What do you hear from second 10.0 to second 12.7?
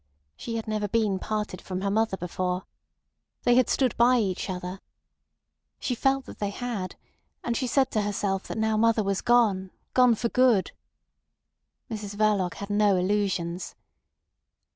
for good. Mrs Verloc